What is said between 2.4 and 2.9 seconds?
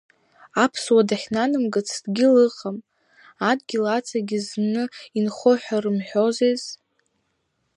ыҟам,